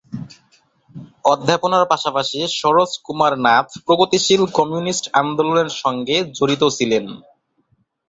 [1.25, 7.05] অধ্যাপনার পাশাপাশি সরোজ কুমার নাথ প্রগতিশীল কমিউনিস্ট আন্দোলনের সঙ্গে জড়িত ছিলেন।